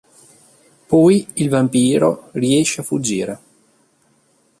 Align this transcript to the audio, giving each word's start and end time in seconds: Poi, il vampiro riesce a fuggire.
Poi, 0.87 1.27
il 1.33 1.49
vampiro 1.49 2.29
riesce 2.31 2.81
a 2.81 2.83
fuggire. 2.83 3.39